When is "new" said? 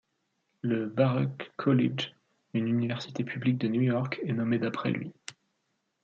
3.67-3.81